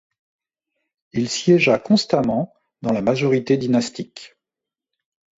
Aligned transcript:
Il 1.13 1.29
siégea 1.29 1.77
constamment 1.77 2.55
dans 2.81 2.91
la 2.91 3.03
majorité 3.03 3.55
dynastique. 3.55 4.35